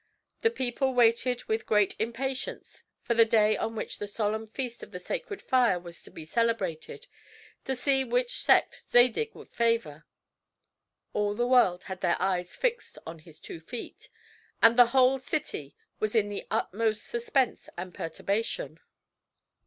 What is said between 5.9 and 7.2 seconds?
to be celebrated,